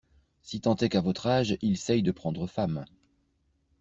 [0.41, 2.85] Si tant est qu'à votre âge il seye de prendre femme.